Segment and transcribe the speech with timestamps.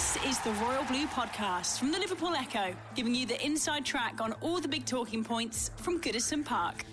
[0.00, 4.22] This is the Royal Blue podcast from the Liverpool Echo, giving you the inside track
[4.22, 6.86] on all the big talking points from Goodison Park.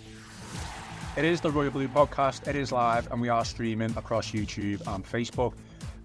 [1.16, 2.50] It is the Royal Blue podcast.
[2.50, 5.54] It is live and we are streaming across YouTube and Facebook.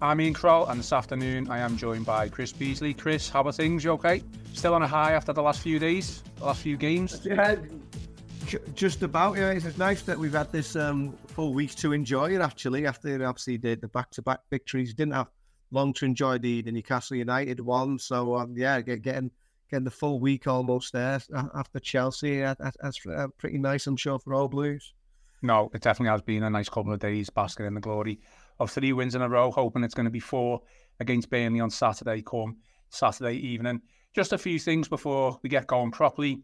[0.01, 2.97] I'm Ian Croll and this afternoon I am joined by Chris Beesley.
[2.97, 3.83] Chris, how are things?
[3.83, 4.23] You okay?
[4.53, 7.19] Still on a high after the last few days, the last few games?
[7.25, 7.57] Yeah,
[8.75, 9.35] just about.
[9.35, 13.13] Yeah, it's nice that we've had this um, full week to enjoy it actually after
[13.27, 14.93] obviously the, the back-to-back victories.
[14.93, 15.27] Didn't have
[15.73, 17.99] long to enjoy the, the Newcastle United one.
[17.99, 19.31] So um, yeah, getting
[19.69, 21.19] getting the full week almost there
[21.55, 22.41] after Chelsea.
[22.41, 24.93] That's uh, pretty nice, I'm sure, for all Blues.
[25.41, 28.19] No, it definitely has been a nice couple of days, basking in the glory
[28.59, 29.51] of three wins in a row.
[29.51, 30.61] Hoping it's going to be four
[30.99, 32.57] against Burnley on Saturday, come
[32.89, 33.81] Saturday evening.
[34.15, 36.43] Just a few things before we get going properly.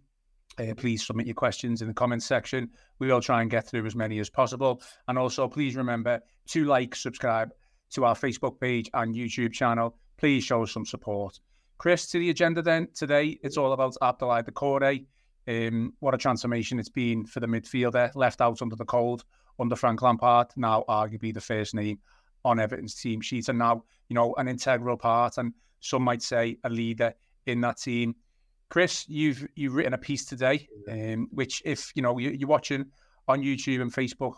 [0.57, 2.69] Uh, please submit your questions in the comments section.
[2.97, 4.81] We will try and get through as many as possible.
[5.07, 7.51] And also, please remember to like, subscribe,
[7.91, 9.95] to our Facebook page and YouTube channel.
[10.17, 11.39] Please show us some support.
[11.77, 15.05] Chris, to the agenda then today, it's all about Abdoulaye Doucouré.
[15.47, 19.23] Um, what a transformation it's been for the midfielder, left out under the cold
[19.59, 21.99] under Frank Lampard, now arguably the first name
[22.45, 26.57] on Everton's team sheet, and now you know an integral part, and some might say
[26.63, 27.13] a leader
[27.45, 28.15] in that team.
[28.69, 32.85] Chris, you've you've written a piece today, um, which if you know you're watching
[33.27, 34.35] on YouTube and Facebook,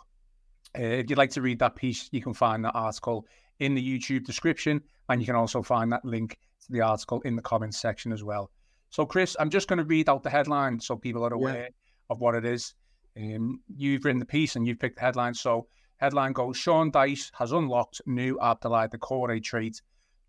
[0.78, 3.28] uh, if you'd like to read that piece, you can find that article
[3.62, 7.36] in the YouTube description, and you can also find that link to the article in
[7.36, 8.50] the comments section as well.
[8.90, 11.70] So, Chris, I'm just going to read out the headline so people are aware yeah.
[12.10, 12.74] of what it is.
[13.16, 15.36] Um, you've written the piece and you've picked the headline.
[15.36, 19.82] So, headline goes: Sean Dyche has unlocked new Abdoulaye Doucouré trait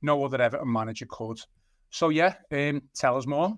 [0.03, 1.41] no other Everton manager could.
[1.91, 3.55] So, yeah, um, tell us more.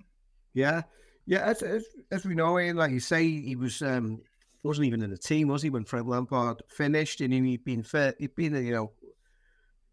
[0.53, 0.83] Yeah,
[1.27, 1.41] yeah.
[1.41, 4.20] As, as, as we know, Ian, like you say, he was um,
[4.62, 7.20] wasn't even in the team, was he, when Frank Lampard finished?
[7.20, 8.92] And he'd been fair, he'd been, you know,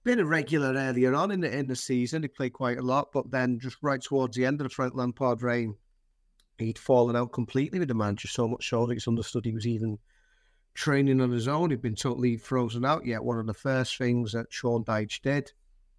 [0.03, 2.23] been a regular earlier on in the in the season.
[2.23, 4.95] He played quite a lot, but then just right towards the end of the Frank
[4.95, 5.75] Lampard reign,
[6.57, 8.27] he'd fallen out completely with the manager.
[8.27, 9.99] So much so that it's understood he was even
[10.73, 11.69] training on his own.
[11.69, 13.05] He'd been totally frozen out.
[13.05, 15.51] Yet one of the first things that Sean Dyche did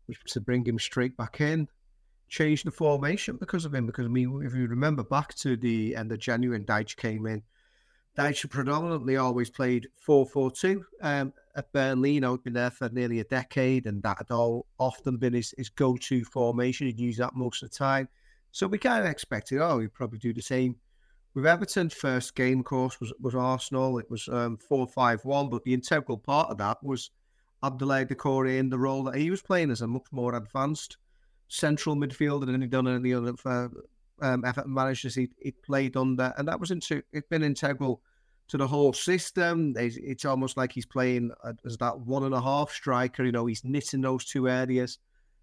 [0.08, 1.68] was to bring him straight back in,
[2.28, 3.86] change the formation because of him.
[3.86, 7.42] Because I mean, if you remember back to the end of January, Dyche came in
[8.16, 12.12] Dyche predominantly always played 4 4 2 um, at Burnley.
[12.12, 15.32] You know, he'd been there for nearly a decade, and that had all often been
[15.32, 16.86] his, his go to formation.
[16.86, 18.08] He'd use that most of the time.
[18.50, 20.76] So we kind of expected, oh, he'd probably do the same
[21.34, 21.88] with Everton.
[21.88, 23.98] First game, course, was, was Arsenal.
[23.98, 27.10] It was um, 4 5 1, but the integral part of that was
[27.62, 30.96] Abdoulaye Doucouré in the role that he was playing as a much more advanced
[31.48, 33.68] central midfielder than he'd done in the other uh,
[34.20, 38.00] um, Everton managers he he played under, and that was into it's been integral
[38.48, 39.74] to the whole system.
[39.76, 41.30] It's, almost like he's playing
[41.64, 43.24] as that one and a half striker.
[43.24, 44.98] You know, he's knitting those two areas,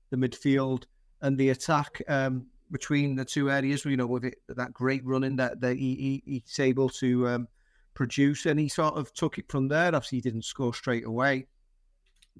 [0.10, 0.84] the midfield
[1.22, 3.86] and the attack um, between the two areas.
[3.86, 7.48] You know, with it, that great running that that he, he he's able to um,
[7.94, 9.88] produce, and he sort of took it from there.
[9.88, 11.48] Obviously, he didn't score straight away.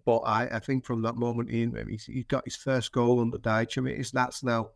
[0.06, 3.38] But I, I think from that moment in, he's, he got his first goal under
[3.38, 3.78] Dyche.
[3.78, 4.70] I mean, it's, that's now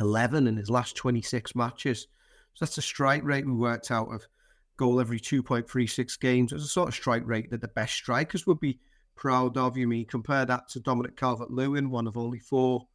[0.00, 2.06] 11 in his last 26 matches.
[2.54, 4.26] So that's a strike rate we worked out of
[4.80, 6.54] goal every 2.36 games.
[6.54, 8.80] It's a sort of strike rate that the best strikers would be
[9.14, 9.76] proud of.
[9.76, 12.88] You mean compare that to Dominic Calvert Lewin, one of only four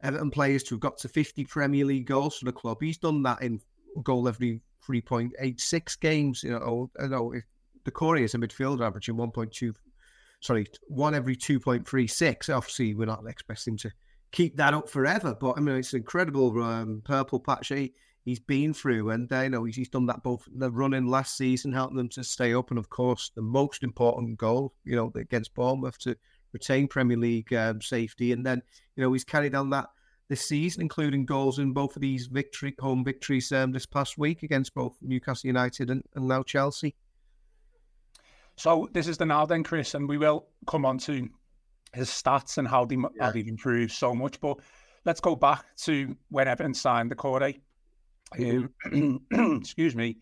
[0.00, 2.76] Everton players to have got to 50 Premier League goals for the club.
[2.80, 3.60] He's done that in
[4.04, 6.44] goal every 3.86 games.
[6.44, 7.42] You know, you know if
[7.84, 9.74] Doucouré is a midfielder averaging 1.2,
[10.38, 12.56] sorry, one every 2.36.
[12.56, 13.90] Obviously, we're not expecting to
[14.30, 15.34] keep that up forever.
[15.34, 17.72] But I mean, it's an incredible um, purple patch
[18.24, 21.36] he's been through, and I uh, know he's, he's done that both the running last
[21.36, 25.12] season, helping them to stay up, and of course the most important goal, you know,
[25.14, 26.16] against Bournemouth to
[26.52, 28.62] retain Premier League um, safety, and then
[28.96, 29.88] you know he's carried on that
[30.28, 34.42] this season, including goals in both of these victory home victories um, this past week
[34.42, 36.94] against both Newcastle United and, and now Chelsea.
[38.56, 41.28] So this is the now then, Chris, and we will come on to
[41.92, 43.08] his stats and how they yeah.
[43.20, 44.40] how they've improved so much.
[44.40, 44.58] But
[45.04, 47.60] let's go back to when Everton signed Doucouré.
[49.60, 50.18] excuse me.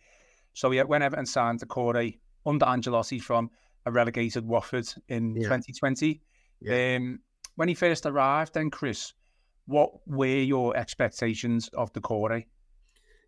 [0.55, 3.51] So yeah, when Everton signed Doucouré under Ancelotti from
[3.87, 5.43] a relegated Watford in yeah.
[5.43, 6.21] 2020.
[6.61, 6.97] Yeah.
[6.97, 7.21] Um,
[7.57, 9.13] when he first arrived, then Chris,
[9.67, 12.47] what were your expectations of Doucouré?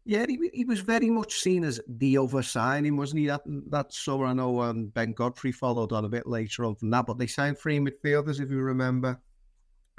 [0.06, 3.26] Yeah, he, he was very much seen as the other signing, wasn't he?
[3.26, 3.40] That
[3.70, 7.06] that summer, I know um, Ben Godfrey followed on a bit later on from that,
[7.06, 9.18] but they signed three midfielders, if you remember.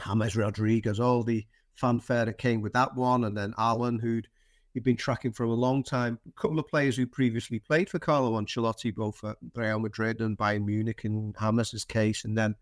[0.04, 4.28] James Rodriguez, all the fanfare that came with that one, and then Allan, who'd
[4.76, 6.20] he'd been tracking for a long time.
[6.28, 10.38] A couple of players who previously played for Carlo Ancelotti, both at Real Madrid and
[10.38, 12.56] Bayern Munich in James's case, and then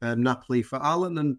[0.00, 1.18] um, Napoli for Allan.
[1.18, 1.38] And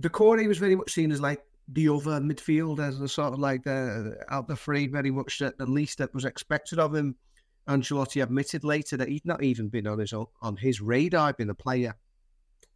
[0.00, 3.62] Doucouré was very much seen as like the other midfielder, as the sort of like
[3.64, 7.14] the out the free, very much the, least that was expected of him.
[7.68, 11.54] Ancelotti admitted later that he'd not even been on his on his radar, been a
[11.54, 11.94] player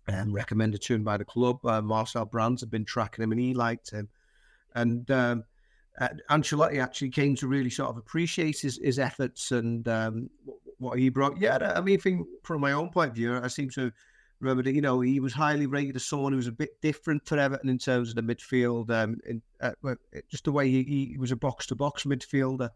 [0.09, 1.65] um, recommended to him by the club.
[1.65, 4.11] Uh, Marcel Brands had been tracking him, and he liked him.
[4.75, 5.45] And um,
[6.01, 10.29] uh, Ancelotti actually came to really sort of appreciate his, his efforts and um,
[10.79, 11.41] what he brought.
[11.41, 13.93] Yeah, I mean, think from my own point of view, I seem to
[14.41, 17.27] remember that you know he was highly rated as someone who was a bit different
[17.27, 18.91] for Everton in terms of the midfield.
[18.91, 19.73] Um, in, uh,
[20.29, 22.71] just the way he, he was a box to box midfielder.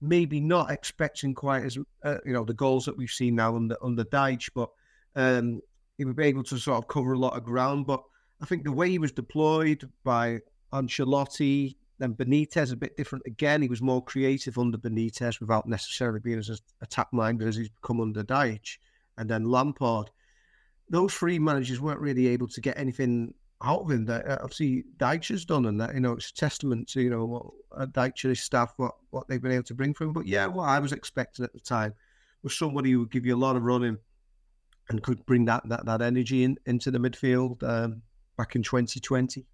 [0.00, 3.76] Maybe not expecting quite as uh, you know the goals that we've seen now under
[3.82, 4.70] under Dyche, but
[5.14, 5.60] um,
[5.96, 7.86] he would be able to sort of cover a lot of ground.
[7.86, 8.02] But
[8.42, 10.40] I think the way he was deployed by
[10.72, 13.62] Ancelotti, then Benitez a bit different again.
[13.62, 18.00] He was more creative under Benitez without necessarily being as attack minded as he's become
[18.00, 18.78] under Dyche,
[19.16, 20.10] and then Lampard.
[20.88, 24.84] Those three managers weren't really able to get anything out of him that uh, obviously
[24.98, 27.86] Dyche has done, and that you know it's a testament to you know what uh,
[27.86, 30.12] Dyche and his staff what what they've been able to bring for him.
[30.12, 31.94] But yeah, what I was expecting at the time
[32.42, 33.98] was somebody who would give you a lot of running
[34.90, 38.02] and could bring that that, that energy in, into the midfield um,
[38.36, 39.46] back in 2020.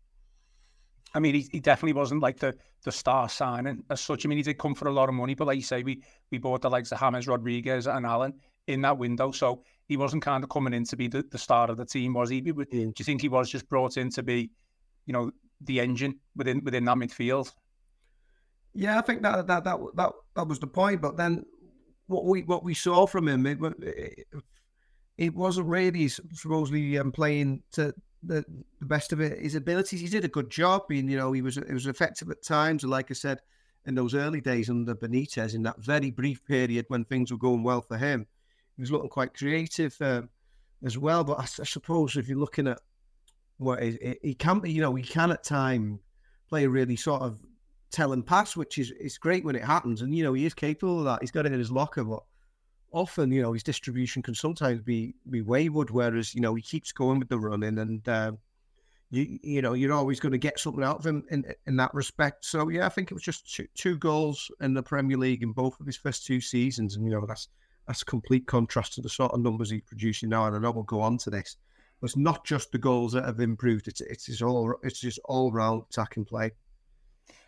[1.14, 4.24] I mean, he, he definitely wasn't like the the star signing as such.
[4.24, 6.02] I mean, he did come for a lot of money, but like you say, we
[6.30, 8.34] we bought the likes of James Rodriguez and Allan
[8.66, 11.70] in that window, so he wasn't kind of coming in to be the, the star
[11.70, 12.40] of the team, was he?
[12.40, 14.50] Do you think he was just brought in to be,
[15.06, 15.30] you know,
[15.60, 17.52] the engine within within that midfield?
[18.74, 21.02] Yeah, I think that that that that, that was the point.
[21.02, 21.44] But then
[22.06, 24.26] what we what we saw from him, it, it,
[25.18, 28.44] it wasn't really supposedly um, playing to the,
[28.80, 30.00] the best of it, his abilities.
[30.00, 32.84] He did a good job, and you know he was it was effective at times.
[32.84, 33.40] Like I said,
[33.86, 37.62] in those early days under Benitez, in that very brief period when things were going
[37.62, 38.26] well for him,
[38.76, 40.28] he was looking quite creative um,
[40.84, 41.24] as well.
[41.24, 42.80] But I, I, suppose if you're looking at
[43.58, 46.00] what he, he can, you know, he can at time
[46.48, 47.38] play a really sort of
[47.90, 50.54] tell and pass, which is it's great when it happens, and you know he is
[50.54, 51.20] capable of that.
[51.20, 52.22] He's got it in his locker, but
[52.92, 55.90] often, you know, his distribution can sometimes be be wayward.
[55.90, 58.32] Whereas, you know, he keeps going with the running, and uh,
[59.10, 61.94] you you know, you're always going to get something out of him in in that
[61.94, 62.44] respect.
[62.44, 65.52] So yeah, I think it was just two, two goals in the Premier League in
[65.52, 67.48] both of his first two seasons, and you know, that's
[67.86, 70.46] that's a complete contrast to the sort of numbers he's producing now.
[70.46, 71.56] And I know we'll go on to this.
[72.00, 75.20] But it's not just the goals that have improved; it's it's just all it's just
[75.24, 76.52] all round attacking play.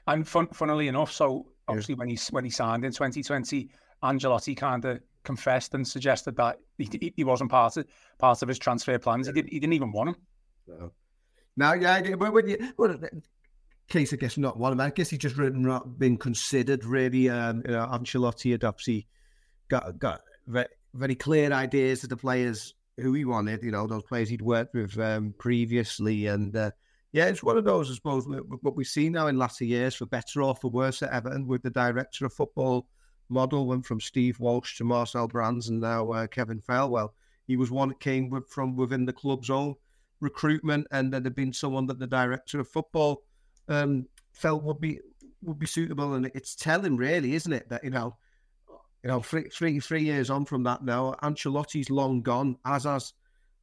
[0.07, 1.99] And fun, funnily enough, so obviously yeah.
[1.99, 3.71] when he when he signed in 2020,
[4.03, 7.87] Ancelotti kind of confessed and suggested that he, he wasn't part of
[8.19, 9.27] part of his transfer plans.
[9.27, 10.17] He did he didn't even want him.
[10.67, 10.93] No.
[11.57, 12.97] Now, yeah, but when you well,
[13.89, 14.73] case I guess not one.
[14.73, 14.87] of them.
[14.87, 17.29] I guess he just not been considered really.
[17.29, 19.07] Um, you know, Ancelotti had obviously
[19.69, 23.63] got got very, clear ideas of the players who he wanted.
[23.63, 26.71] You know, those players he'd worked with um, previously, and uh,
[27.13, 27.91] yeah, it's one of those.
[27.91, 28.27] I suppose
[28.61, 31.63] what we've seen now in latter years, for better or for worse, at Everton with
[31.63, 32.87] the director of football
[33.29, 37.11] model went from Steve Walsh to Marcel Brands and now uh, Kevin Thelwell.
[37.47, 39.75] He was one that came from within the club's own
[40.21, 43.23] recruitment, and then there had been someone that the director of football
[43.69, 45.01] um, felt would be
[45.43, 46.15] would be suitable.
[46.15, 48.17] And it's telling, really, isn't it, that you know,
[49.03, 53.13] you know, three, three, three years on from that now, Ancelotti's long gone, as has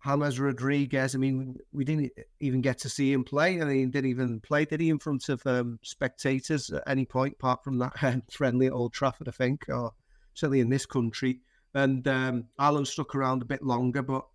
[0.03, 1.15] James Rodriguez.
[1.15, 3.62] I mean, we didn't even get to see him play.
[3.62, 7.05] I mean, he didn't even play, did he, in front of um, spectators at any
[7.05, 7.93] point, apart from that
[8.31, 9.93] friendly at Old Trafford, I think, or
[10.34, 11.39] certainly in this country.
[11.74, 14.25] And um, Allan stuck around a bit longer, but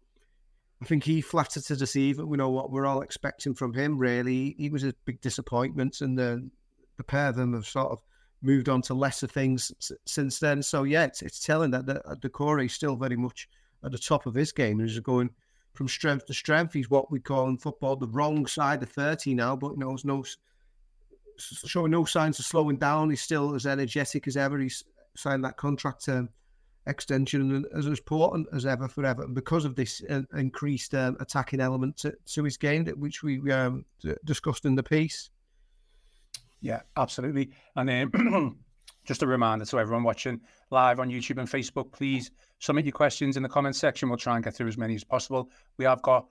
[0.83, 2.19] I think he flattered to deceive.
[2.19, 4.55] We know what we're all expecting from him, really.
[4.59, 6.49] He was a big disappointment, and the,
[6.97, 7.99] the pair of them have sort of
[8.41, 9.73] moved on to lesser things
[10.07, 10.63] since then.
[10.63, 13.49] So, yeah, it's, it's telling that the, Doucouré is still very much
[13.85, 14.79] at the top of his game.
[14.79, 15.31] and He's going–
[15.77, 16.73] from strength to strength.
[16.73, 19.97] He's what we call in football the wrong side of 30 now, but you know,
[20.05, 20.25] no
[21.39, 23.11] showing no signs of slowing down.
[23.11, 24.59] He's still as energetic as ever.
[24.59, 24.83] He's
[25.17, 26.31] signed that contract um,
[26.87, 29.25] extension and as important as ever forever.
[29.25, 33.51] And because of this uh, increased um, attacking element to, to, his game, which we
[33.53, 33.85] um,
[34.25, 35.31] discussed in the piece.
[36.61, 37.51] Yeah, absolutely.
[37.77, 38.59] And um,
[39.07, 43.37] just a reminder to everyone watching live on YouTube and Facebook, please submit your questions
[43.37, 44.09] in the comments section.
[44.09, 45.51] We'll try and get through as many as possible.
[45.79, 46.27] We have got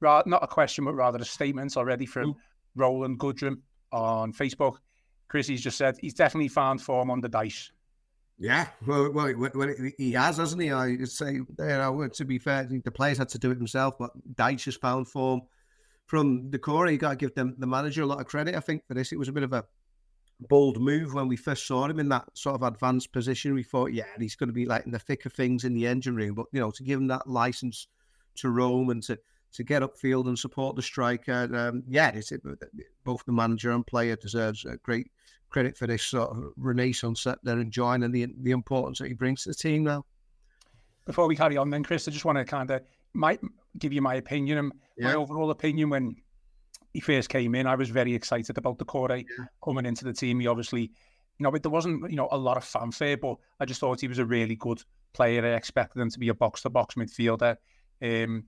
[0.00, 2.36] not a question, but rather a statement already from Ooh.
[2.76, 3.58] Roland Goodrum
[3.90, 4.76] on Facebook.
[5.28, 7.70] Chris, he's just said he's definitely found form on the Dyche.
[8.38, 10.70] Yeah, well, well, well, he has, hasn't he?
[10.70, 14.10] I say, you know, to be fair, the players had to do it himself, but
[14.34, 15.42] Dyche has found form
[16.06, 16.88] from the core.
[16.88, 19.10] You got to give them the manager a lot of credit, I think, for this.
[19.10, 19.64] It was a bit of a
[20.40, 23.54] bold move when we first saw him in that sort of advanced position.
[23.54, 25.86] We thought, yeah, he's going to be like in the thick of things in the
[25.86, 26.34] engine room.
[26.34, 27.88] But you know, to give him that license
[28.36, 29.18] to roam and to
[29.52, 31.48] to get upfield and support the striker.
[31.54, 32.42] Um, yeah, it's, it,
[33.04, 35.10] both the manager and player deserves a great
[35.50, 39.14] credit for this sort of renaissance that they're enjoying and the the importance that he
[39.14, 40.04] brings to the team now.
[41.06, 42.82] Before we carry on, then Chris, I just want to kind of
[43.14, 43.40] might
[43.78, 45.06] give you my opinion and yeah.
[45.06, 46.16] my overall opinion when
[46.92, 47.66] he first came in.
[47.66, 49.46] I was very excited about Doucouré yeah.
[49.62, 50.40] coming into the team.
[50.40, 50.90] He obviously, you
[51.40, 54.18] know, there wasn't you know a lot of fanfare, but I just thought he was
[54.18, 55.44] a really good player.
[55.44, 57.56] I expected him to be a box to box midfielder.
[58.02, 58.44] Um,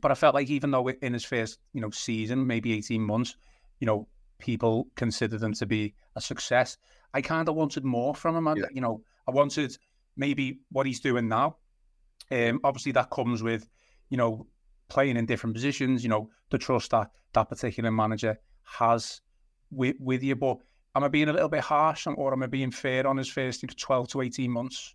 [0.00, 3.36] but I felt like even though in his first, you know, season, maybe 18 months,
[3.80, 6.76] you know, people considered him to be a success.
[7.12, 8.46] I kind of wanted more from him.
[8.46, 8.66] And, yeah.
[8.72, 9.76] you know, I wanted
[10.16, 11.56] maybe what he's doing now.
[12.30, 13.68] Um, obviously, that comes with,
[14.10, 14.46] you know,
[14.94, 19.20] playing in different positions, you know, the trust that that particular manager has
[19.72, 20.36] with, with you.
[20.36, 20.58] But
[20.94, 23.64] am I being a little bit harsh or am I being fair on his first
[23.76, 24.94] 12 to 18 months?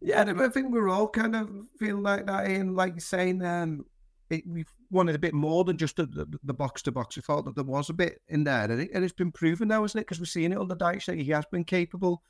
[0.00, 1.48] Yeah, I think we're all kind of
[1.78, 2.46] feeling like that.
[2.46, 3.86] And like you're saying, um,
[4.28, 7.16] it, we wanted a bit more than just the, box to box.
[7.16, 9.84] We thought that there was a bit in there, and, it, it's been proven now,
[9.84, 10.02] isn't it?
[10.02, 12.22] Because we're seeing it on the Dyche that he has been capable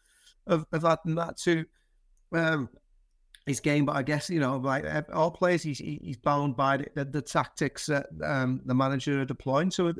[0.46, 1.64] of, of adding that to
[2.34, 2.68] um,
[3.46, 3.84] his game.
[3.84, 7.22] But I guess you know, like all players, he's he's bound by the, the, the
[7.22, 9.70] tactics that um, the manager are deploying.
[9.70, 9.92] So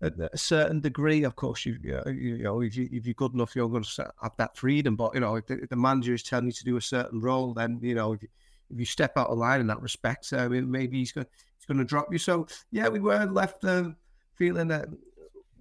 [0.00, 3.54] at a certain degree, of course, you you know if you if you're good enough,
[3.54, 4.96] you're going to have that freedom.
[4.96, 7.20] But you know, if the, if the manager is telling you to do a certain
[7.20, 8.14] role, then you know.
[8.14, 8.28] If you,
[8.72, 11.26] if you step out of line in that respect, uh, maybe he's going
[11.58, 12.18] he's going to drop you.
[12.18, 13.96] So yeah, we were left um,
[14.34, 14.86] feeling that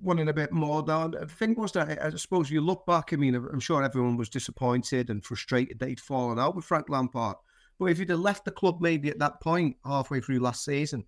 [0.01, 1.11] wanting a bit more down.
[1.11, 3.13] The thing was that I suppose you look back.
[3.13, 6.89] I mean, I'm sure everyone was disappointed and frustrated that he'd fallen out with Frank
[6.89, 7.35] Lampard.
[7.79, 11.05] But if he'd have left the club maybe at that point halfway through last season,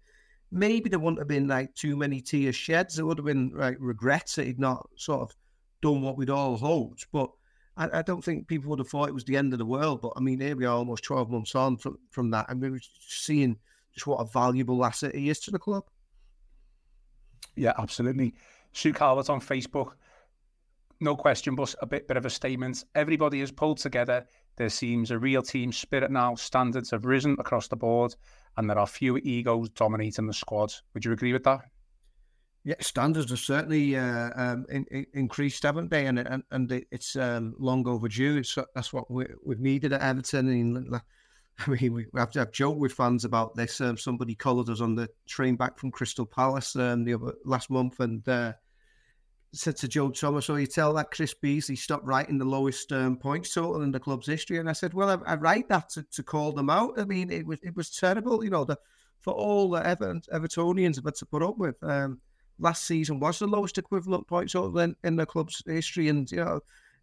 [0.52, 2.96] maybe there wouldn't have been like too many tears sheds.
[2.96, 5.36] There would have been like regrets that he'd not sort of
[5.82, 7.08] done what we'd all hoped.
[7.12, 7.30] But
[7.76, 10.02] I, I, don't think people would have thought it was the end of the world.
[10.02, 12.48] But I mean, here we are almost 12 months on from, from that.
[12.50, 13.58] and we are seeing
[13.94, 15.84] just what a valuable asset he is to the club.
[17.56, 18.34] Yeah, absolutely.
[18.74, 19.94] Sue Calvert on Facebook.
[21.00, 22.86] No question, but a bit, bit of a statement.
[22.96, 24.25] Everybody is pulled together.
[24.56, 26.36] There seems a real team spirit now.
[26.36, 28.15] Standards have risen across the board,
[28.58, 30.74] and there are fewer egos dominating the squad.
[30.94, 31.62] Would you agree with that?
[32.65, 36.06] Yeah, standards have certainly uh, um, in, in, increased, haven't they?
[36.06, 38.38] And and, and it's um, long overdue.
[38.38, 40.48] It's, that's what we, have needed at Everton.
[40.48, 43.82] I mean, we have to have joked with fans about this.
[43.82, 47.70] Um, somebody collared us on the train back from Crystal Palace um, the other, last
[47.70, 48.53] month and uh,
[49.54, 53.18] said to Joe Thomas, "Oh, you tell that Chris Beesley stopped writing the lowest um,
[53.18, 56.04] points total in the club's history." And I said, "Well, I, I write that to,
[56.04, 57.00] to, call them out.
[57.00, 58.78] I mean, it was it was terrible, you know, the,
[59.22, 62.20] for all the Ever- Evertonians have had to put up with." Um,
[62.60, 66.60] last season was the lowest equivalent points in, in the club's history, and you know,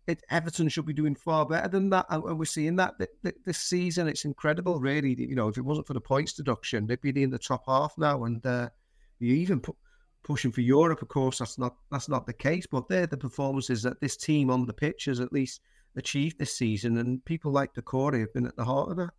[0.07, 4.09] it, Everton should be doing far better than that, and we're seeing that this season.
[4.09, 5.15] It's incredible, really.
[5.15, 7.95] You know, if it wasn't for the points deduction, they'd be in the top half
[7.97, 8.71] now, and uh,
[9.19, 9.77] you even pu-
[10.23, 11.03] pushing for Europe.
[11.03, 14.51] Of course, that's not that's not the case, but they're the performances that this team
[14.51, 15.61] on the pitch has at least
[15.97, 19.11] achieved this season, and people like Doucouré have been at the heart of that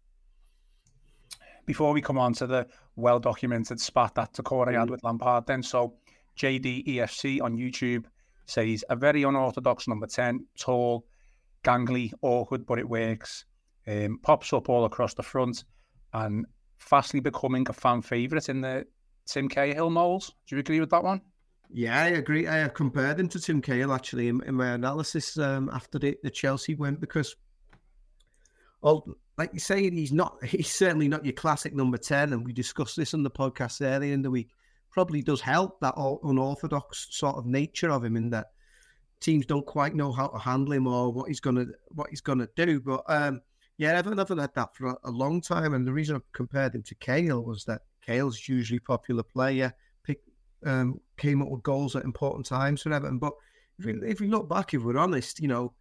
[1.65, 4.91] before we come on to the well documented spat that Doucouré had mm.
[4.91, 5.93] with Lampard, then so
[6.37, 8.05] JDEFC on YouTube
[8.45, 11.05] says a very unorthodox number 10, tall,
[11.63, 13.45] gangly, awkward, but it works.
[13.87, 15.63] Um, pops up all across the front
[16.13, 16.45] and
[16.77, 18.85] fastly becoming a fan favourite in the
[19.25, 20.33] Tim Cahill moles.
[20.47, 21.21] Do you agree with that one?
[21.69, 22.47] Yeah, I agree.
[22.47, 26.17] I have compared him to Tim Cahill actually in, in my analysis um, after the,
[26.21, 27.35] the Chelsea went because,
[28.81, 29.05] well,
[29.37, 30.37] like you say, he's not.
[30.43, 34.13] He's certainly not your classic number ten, and we discussed this on the podcast earlier
[34.13, 34.49] in the week
[34.91, 38.47] probably does help that unorthodox sort of nature of him in that
[39.21, 42.47] teams don't quite know how to handle him or what he's gonna what he's gonna
[42.55, 42.79] do.
[42.79, 43.41] But um,
[43.77, 46.83] yeah, I've never had that for a, long time, and the reason I compared him
[46.83, 50.21] to Cahill was that Cahill's usually popular player, pick,
[50.65, 53.19] um, came up with goals at important times for Everton.
[53.19, 53.33] But
[53.79, 55.73] if we, if we look back, if we're honest, you know,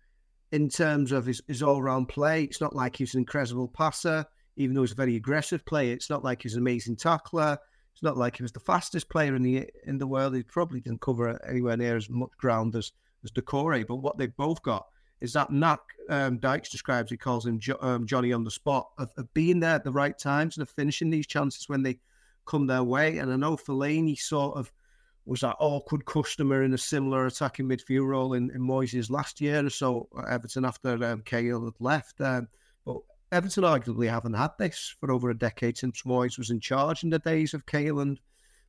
[0.52, 4.24] in terms of his, his all round play, it's not like he's an incredible passer,
[4.56, 5.92] even though he's a very aggressive player.
[5.92, 7.58] It's not like he's an amazing tackler.
[7.92, 10.34] It's not like he was the fastest player in the in the world.
[10.34, 12.92] He probably didn't cover anywhere near as much ground as
[13.24, 13.86] as Doucouré.
[13.86, 14.86] But what they've both got
[15.20, 15.80] is that knack.
[16.08, 17.10] Um, Dyche describes.
[17.10, 19.92] He calls him jo- um, Johnny on the spot of, of, being there at the
[19.92, 21.98] right times and of finishing these chances when they
[22.46, 23.18] come their way.
[23.18, 24.72] And I know Fellaini sort of
[25.26, 29.64] was that awkward customer in a similar attacking midfield role in, in Moyes' last year
[29.64, 32.20] or so Everton after um, Cahill had left.
[32.20, 32.48] Um,
[32.84, 32.96] but
[33.30, 37.10] Everton arguably haven't had this for over a decade since Moyes was in charge in
[37.10, 38.18] the days of Cahill and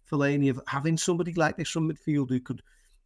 [0.10, 2.62] Fellaini of having somebody like this from midfield who could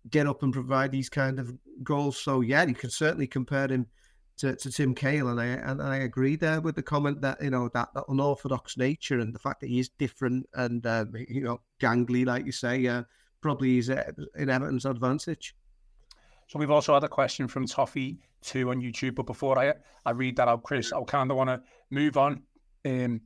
[0.10, 1.54] get up and provide these kind of
[1.84, 2.18] goals.
[2.20, 3.88] So yeah, you can certainly compare him
[4.38, 7.50] to, to Tim Cahill, and I and I agree there with the comment that you
[7.50, 11.42] know that, that unorthodox nature and the fact that he is different and um, you
[11.42, 13.04] know gangly, like you say, uh,
[13.42, 15.56] probably is in Everton's advantage.
[16.48, 19.74] So we've also had a question from Toffee too on YouTube, but before I
[20.06, 22.44] I read that out, Chris, I kind of want to move on
[22.86, 23.22] um,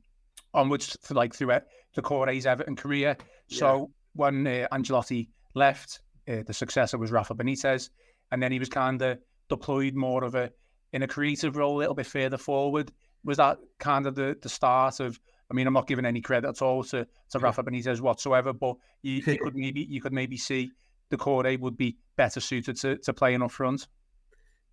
[0.54, 3.16] onwards to like through it to Corey's Everton career.
[3.48, 3.58] Yeah.
[3.58, 7.90] So when uh, Ancelotti left, uh, the successor was Rafa Benitez,
[8.30, 10.50] and then he was kind of deployed more of a
[10.92, 12.92] in a creative role a little bit further forward.
[13.24, 15.20] Was that kind of the, the start of?
[15.50, 18.76] I mean, I'm not giving any credit at all to, to Rafa Benitez whatsoever, but
[19.02, 20.70] you, you could maybe you could maybe see
[21.10, 23.88] Doucouré would be better suited to, to playing up front.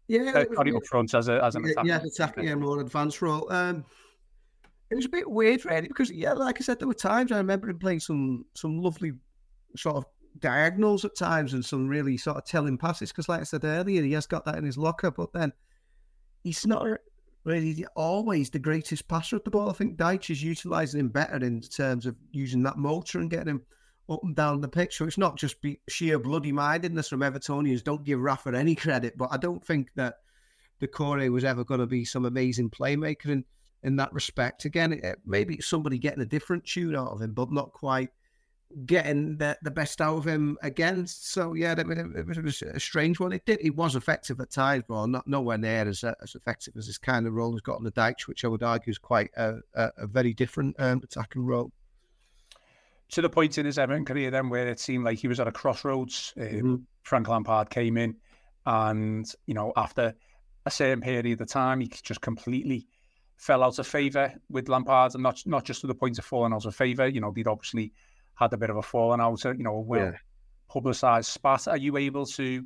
[0.08, 1.88] Yeah, uh, was, up front as a as an attacker.
[1.88, 3.52] Yeah, attacking yeah, more advanced role.
[3.52, 3.84] Um,
[4.90, 7.38] it was a bit weird, really, because yeah, like I said, there were times I
[7.38, 9.14] remember him playing some some lovely
[9.76, 10.06] sort of
[10.40, 13.12] diagonals at times and some really sort of telling passes.
[13.12, 15.52] Because, like I said earlier, he has got that in his locker, but then
[16.48, 16.88] he's not
[17.44, 19.70] really always the greatest passer at the ball.
[19.70, 23.50] I think Dyche is utilising him better in terms of using that motor and getting
[23.50, 23.62] him
[24.10, 24.98] up and down the pitch.
[24.98, 27.84] So it's not just be sheer bloody mindedness from Evertonians.
[27.84, 30.16] Don't give Rafa any credit, but I don't think that
[30.82, 33.44] Doucouré was ever going to be some amazing playmaker in,
[33.84, 34.64] in that respect.
[34.64, 38.10] Again, it, maybe somebody getting a different tune out of him, but not quite
[38.86, 41.08] getting the, the best out of him again.
[41.08, 43.32] So yeah, it, it, was a strange one.
[43.32, 43.60] It did.
[43.62, 47.26] It was effective at times, but not nowhere near as as effective as this kind
[47.28, 49.92] of role has got on the Dyche, which I would argue is quite a, a,
[49.98, 51.72] a very different um, attacking role.
[53.12, 55.48] To the point in his Everton career, then where it seemed like he was at
[55.48, 56.34] a crossroads.
[56.38, 56.76] Um, mm-hmm.
[57.04, 58.18] Frank Lampard came in,
[58.66, 60.14] and you know after
[60.66, 62.86] a certain period of time, he just completely
[63.38, 66.52] fell out of favour with Lampard, and not not just to the point of falling
[66.52, 67.08] out of favour.
[67.08, 67.94] You know, they'd obviously
[68.38, 70.18] had a bit of a falling out, you know, a well yeah.
[70.70, 71.68] publicised spat.
[71.68, 72.64] Are you able to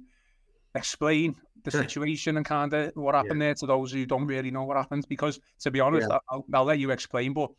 [0.76, 3.48] explain the situation and kind of what happened yeah.
[3.48, 5.06] there to those who don't really know what happened?
[5.08, 6.18] Because to be honest, yeah.
[6.30, 7.50] I'll, I'll, let you explain, but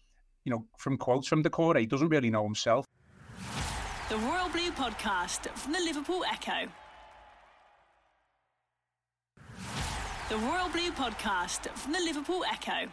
[0.44, 2.86] you know, from quotes from Doucouré, he doesn't really know himself.
[4.08, 6.68] The Royal Blue Podcast from the Liverpool Echo.
[10.28, 12.90] The Royal Blue Podcast from the Liverpool Echo.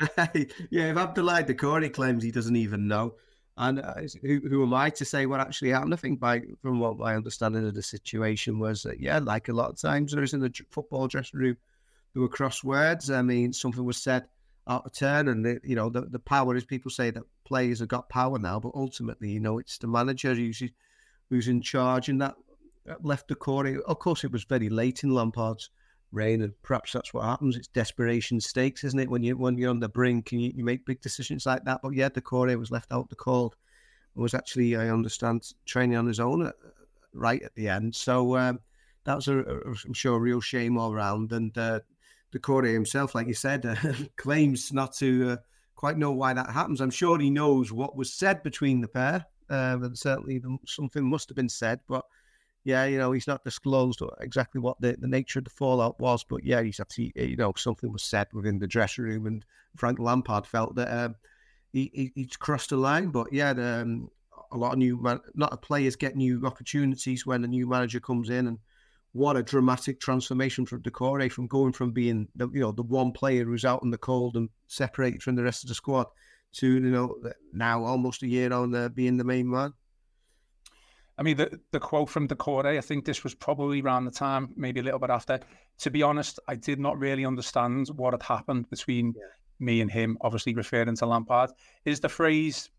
[0.70, 3.14] yeah, if Abdoulaye Doucouré claims he doesn't even know,
[3.56, 5.94] and uh, who, who am I to say what actually happened?
[5.94, 9.54] I think, by from what my understanding of the situation was that, yeah, like a
[9.54, 11.56] lot of times there is in the football dressing room,
[12.12, 13.14] there were crosswords.
[13.14, 14.26] I mean, something was said
[14.68, 17.78] out of turn, and the, you know, the, the power is people say that players
[17.78, 20.62] have got power now, but ultimately, you know, it's the manager who's
[21.30, 22.34] who's in charge, and that
[23.02, 23.80] left Doucouré.
[23.80, 25.70] Of course, it was very late in Lampard's
[26.12, 27.56] reign, and perhaps that's what happens.
[27.56, 29.10] It's desperation stakes, isn't it?
[29.10, 31.80] When you when you're on the brink and you, you make big decisions like that.
[31.82, 33.56] But yeah, the Doucouré was left out the cold.
[34.14, 36.54] Was actually, I understand, training on his own at,
[37.12, 37.94] right at the end.
[37.94, 38.60] So um,
[39.04, 41.32] that was, a, a, I'm sure, a real shame all round.
[41.32, 41.80] And uh,
[42.32, 43.76] Doucouré himself, like you said, uh,
[44.16, 45.36] claims not to uh,
[45.74, 46.80] quite know why that happens.
[46.80, 51.28] I'm sure he knows what was said between the pair, um, and certainly something must
[51.28, 51.80] have been said.
[51.86, 52.04] But
[52.66, 56.24] yeah, you know, he's not disclosed exactly what the, the nature of the fallout was,
[56.24, 59.44] but yeah, he's actually, you know, something was said within the dressing room, and
[59.76, 61.14] Frank Lampard felt that um,
[61.72, 63.10] he, he he'd crossed the line.
[63.10, 64.10] But yeah, the, um,
[64.50, 68.30] a lot of new man, a players get new opportunities when a new manager comes
[68.30, 68.58] in, and
[69.12, 73.12] what a dramatic transformation from Doucouré from going from being the you know the one
[73.12, 76.08] player who's out in the cold and separated from the rest of the squad
[76.54, 77.14] to you know
[77.52, 79.72] now almost a year on uh, being the main man.
[81.18, 84.52] I mean, the, the quote from Doucouré, I think this was probably around the time,
[84.56, 85.40] maybe a little bit after.
[85.78, 89.22] To be honest, I did not really understand what had happened between yeah.
[89.58, 91.50] me and him, obviously referring to Lampard.
[91.86, 92.70] Is the phrase,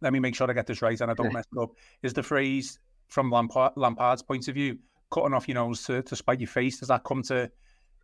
[0.00, 1.70] let me make sure I get this right and I don't mess it up,
[2.02, 2.78] is the phrase
[3.08, 4.78] from Lampard, Lampard's point of view,
[5.10, 7.50] cutting off your nose to, to spite your face, does that come to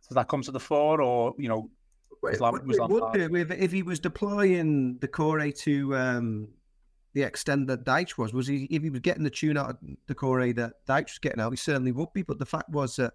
[0.07, 1.71] does that come to the fore or, you know,
[2.21, 3.31] was Lampard...
[3.31, 6.49] Would, if he was deploying Doucouré to um,
[7.15, 8.33] the extent that Dyche was.
[8.33, 11.39] Was he if he was getting the tune out of Doucouré that Dyche was getting
[11.39, 12.21] out, he certainly would be.
[12.21, 13.13] But the fact was that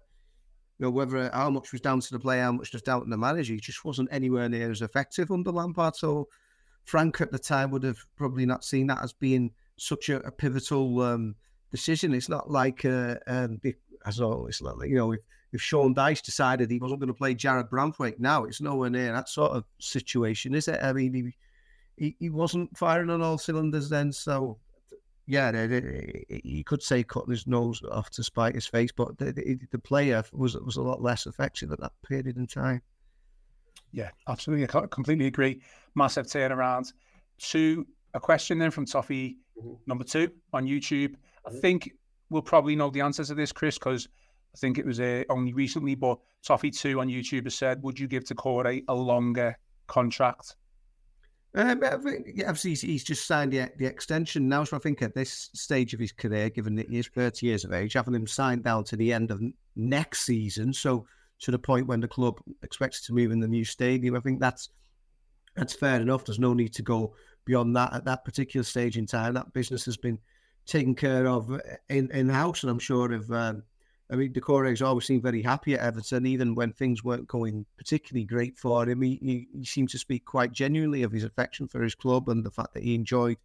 [0.79, 3.09] you know whether how much was down to the player, how much was down to
[3.09, 5.95] the manager, he just wasn't anywhere near as effective under Lampard.
[5.95, 6.27] So
[6.83, 10.31] Frank at the time would have probably not seen that as being such a, a
[10.31, 11.35] pivotal um,
[11.69, 12.15] decision.
[12.15, 13.61] It's not like uh, um,
[14.07, 15.19] as always, you know, if,
[15.53, 19.11] if Sean Dyche decided he wasn't going to play Jarrad Branthwaite now, it's nowhere near
[19.11, 20.79] that sort of situation, is it?
[20.81, 21.35] I mean, he,
[22.01, 24.11] he, he wasn't firing on all cylinders then.
[24.11, 24.57] So,
[25.27, 25.51] yeah,
[26.43, 30.23] he could say cutting his nose off to spite his face, but the, the player
[30.33, 32.81] was was a lot less effective at that period in time.
[33.91, 34.67] Yeah, absolutely.
[34.73, 35.61] I completely agree.
[35.93, 36.91] Massive turnaround.
[37.51, 37.85] To
[38.15, 39.73] a question then from Toffee, mm-hmm.
[39.85, 41.15] number two on YouTube.
[41.45, 41.59] I mm-hmm.
[41.59, 41.91] think
[42.31, 44.07] we'll probably know the answer to this, Chris, because
[44.55, 48.07] I think it was uh, only recently, but Toffee2 on YouTube has said, would you
[48.07, 50.55] give Doucouré a longer contract?
[51.53, 54.63] Um, obviously, he's just signed the, the extension now.
[54.63, 57.65] So I think at this stage of his career, given that he is 30 years
[57.65, 59.41] of age, having him signed down to the end of
[59.75, 61.05] next season, so
[61.41, 64.39] to the point when the club expects to move in the new stadium, I think
[64.39, 64.69] that's
[65.55, 66.23] that's fair enough.
[66.23, 69.33] There's no need to go beyond that at that particular stage in time.
[69.33, 70.19] That business has been
[70.65, 71.51] taken care of
[71.89, 73.63] in in house, and I'm sure of um,
[74.11, 78.25] I mean, has always seemed very happy at Everton, even when things weren't going particularly
[78.25, 79.01] great for him.
[79.01, 82.43] He, he, he, seemed to speak quite genuinely of his affection for his club and
[82.43, 83.37] the fact that he enjoyed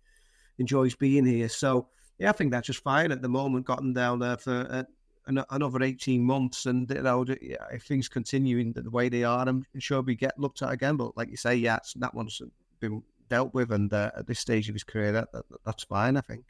[0.59, 1.49] enjoys being here.
[1.49, 1.87] So,
[2.19, 3.67] yeah, I think that's just fine at the moment.
[3.67, 4.83] Got him down there for uh,
[5.29, 7.25] an, another 18 months, and you know,
[7.73, 10.97] if things continue in the way they are, I'm sure we get looked at again.
[10.97, 12.43] But like you say, yeah, that one's
[12.81, 16.17] been dealt with, and uh, at this stage of his career, that, that that's fine,
[16.17, 16.45] I think.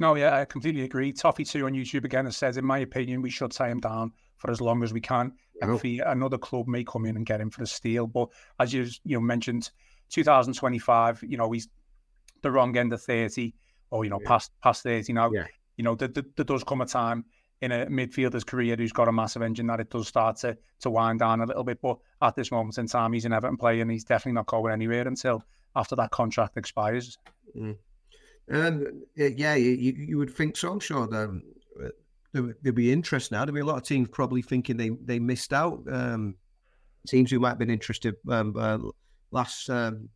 [0.00, 1.12] No, yeah, I completely agree.
[1.12, 4.50] Toffee2 on YouTube again has said, in my opinion, we should tie him down for
[4.50, 5.32] as long as we can.
[5.60, 8.06] And if he, another club may come in and get him for the steal.
[8.06, 8.28] But
[8.60, 9.70] as you you know mentioned,
[10.10, 11.68] 2025, you know, he's
[12.42, 13.52] the wrong end of 30
[13.90, 14.28] or, you know, yeah.
[14.28, 15.32] past past 30 now.
[15.32, 15.46] Yeah.
[15.76, 17.24] You know, there, there, there does come a time
[17.60, 20.90] in a midfielder's career who's got a massive engine that it does start to to
[20.90, 21.80] wind down a little bit.
[21.82, 24.72] But at this moment in time, he's an Everton player and he's definitely not going
[24.72, 25.42] anywhere until
[25.74, 27.18] after that contract expires.
[27.56, 27.76] Mm.
[28.50, 30.72] Um, yeah, you, you would think so.
[30.72, 31.30] I'm sure there,
[32.32, 33.44] there'd be interest now.
[33.44, 35.82] There'd be a lot of teams probably thinking they, they missed out.
[35.90, 36.36] Um,
[37.06, 38.78] teams who might have been interested um, uh,
[39.30, 40.08] last um,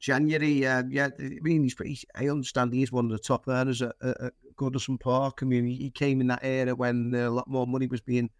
[0.00, 0.66] January.
[0.66, 3.94] Uh, yeah, I mean, he's, he's, I understand he's one of the top earners at,
[4.02, 5.40] at Goodison Park.
[5.42, 8.30] I mean, he came in that era when a lot more money was being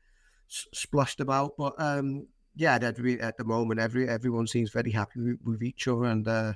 [0.49, 1.53] splashed about.
[1.57, 6.05] But um, yeah, at the moment, every everyone seems very happy with, with each other,
[6.05, 6.53] and uh,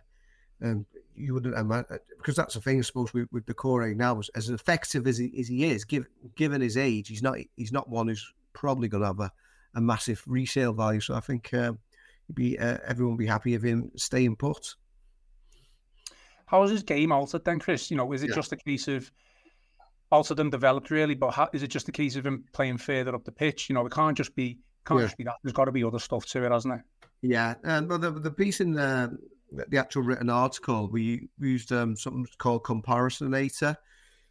[0.63, 0.87] um,
[1.19, 1.83] you would uh,
[2.17, 5.33] because that's the thing I suppose with, with Doucouré now as, as effective as he,
[5.39, 9.03] as he is given given his age he's not he's not one who's probably going
[9.03, 9.33] to have a,
[9.75, 11.01] a massive resale value.
[11.01, 11.79] So I think um,
[12.35, 14.75] be uh, everyone be happy of him staying put.
[16.47, 17.91] How is his game altered then Chris?
[17.91, 18.35] You know is it yeah.
[18.35, 19.11] just a case of
[20.11, 23.15] altered and developed really but how, is it just a case of him playing further
[23.15, 23.69] up the pitch?
[23.69, 25.07] You know it can't just be can't yeah.
[25.07, 25.37] just be that.
[25.43, 26.81] There's got to be other stuff to it hasn't it?
[27.23, 29.17] Yeah and well the, the piece in the
[29.51, 33.77] the actual written article, we, used um, something called Comparisonator,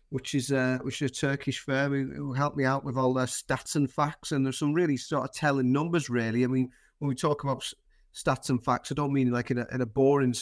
[0.10, 3.26] which is uh, which is a Turkish firm who, helped me out with all their
[3.26, 4.32] stats and facts.
[4.32, 6.44] And there's some really sort of telling numbers, really.
[6.44, 7.64] I mean, when we talk about
[8.14, 10.36] stats and facts, I don't mean like in a, in a boring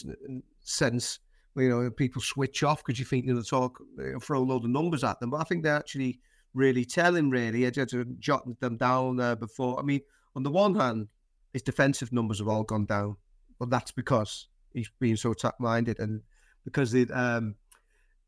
[0.61, 1.19] sense.
[1.55, 4.39] You know, people switch off because you think you're going to talk, you know, throw
[4.39, 5.29] a load of numbers at them.
[5.29, 6.19] But I think they're actually
[6.53, 7.65] really telling, really.
[7.65, 9.79] I just jotted them down uh, before.
[9.79, 10.01] I mean,
[10.35, 11.07] on the one hand,
[11.53, 13.15] his defensive numbers have all gone down,
[13.57, 16.21] but that's because he's being so attack minded and
[16.65, 17.55] because um,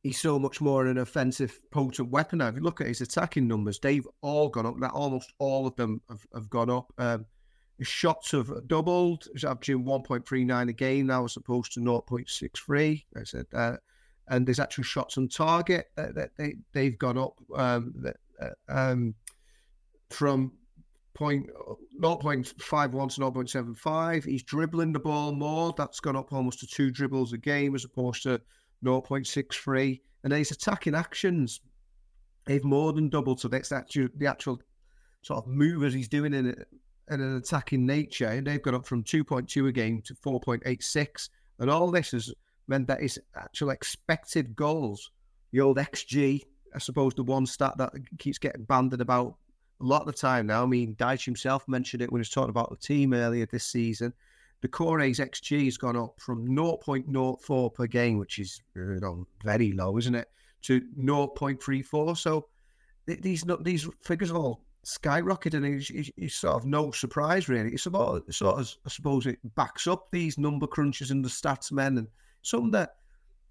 [0.04, 2.48] he's so much more an offensive, potent weapon now.
[2.48, 4.76] If you look at his attacking numbers, they've all gone up.
[4.80, 6.94] That almost all of them have, have gone up.
[6.98, 7.26] Um,
[7.78, 9.28] his shots have doubled.
[9.34, 13.04] He's averaging 1.39 a game now as opposed to 0.63.
[13.16, 13.78] I said, uh,
[14.30, 19.16] and there's actual shots on target that, they they've gone up um, that, uh, um,
[20.10, 20.54] from
[21.18, 21.50] point
[22.00, 24.24] 0.51 to 0.75.
[24.24, 25.74] He's dribbling the ball more.
[25.76, 28.40] That's gone up almost to two dribbles a game as opposed to
[28.86, 30.00] 0.63.
[30.24, 31.60] And then his attacking actions,
[32.46, 33.40] they've more than doubled.
[33.40, 34.62] So that's actually the actual
[35.24, 36.50] sort of movers he's doing in,
[37.10, 38.28] in an attacking nature.
[38.28, 41.30] And they've gone up from 2.2 a game to 4.86.
[41.58, 42.32] And all this has
[42.68, 45.10] meant that his actual expected goals,
[45.52, 46.42] the old XG,
[46.76, 49.38] I suppose the one stat that keeps getting banded about
[49.80, 50.64] a lot of the time now.
[50.64, 53.66] I mean, Dyche himself mentioned it when he was talking about the team earlier this
[53.66, 54.14] season.
[54.64, 59.98] Doucouré's XG has gone up from 0.04 per game, which is you know, very low,
[59.98, 60.30] isn't it,
[60.64, 62.18] to 0.34.
[62.18, 62.48] So
[63.06, 67.72] these these figures have all skyrocketed, and it's, it's, it's, sort of no surprise, really.
[67.72, 71.72] It's about sort of, I suppose, it backs up these number crunches and the stats
[71.72, 72.08] men, and
[72.42, 72.96] something that